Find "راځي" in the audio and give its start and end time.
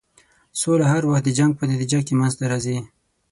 2.51-2.77